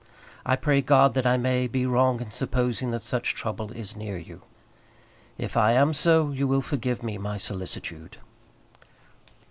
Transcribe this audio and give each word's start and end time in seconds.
I 0.47 0.55
pray 0.55 0.81
God 0.81 1.13
that 1.13 1.27
I 1.27 1.37
may 1.37 1.67
be 1.67 1.85
wrong 1.85 2.21
in 2.21 2.31
supposing 2.31 2.89
that 2.89 3.03
such 3.03 3.35
trouble 3.35 3.71
is 3.71 3.95
near 3.95 4.17
you. 4.17 4.41
If 5.37 5.55
I 5.55 5.73
am 5.73 5.93
so 5.93 6.31
you 6.31 6.47
will 6.47 6.61
forgive 6.63 7.03
me 7.03 7.19
my 7.19 7.37
solicitude. 7.37 8.17